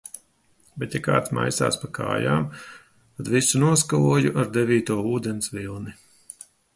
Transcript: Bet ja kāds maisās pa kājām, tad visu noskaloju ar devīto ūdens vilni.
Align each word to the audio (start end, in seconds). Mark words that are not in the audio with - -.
Bet 0.83 0.95
ja 0.97 0.99
kāds 1.07 1.33
maisās 1.39 1.75
pa 1.83 1.89
kājām, 1.97 2.47
tad 3.19 3.29
visu 3.33 3.61
noskaloju 3.65 4.31
ar 4.45 4.49
devīto 4.57 4.97
ūdens 5.11 5.53
vilni. 5.59 5.95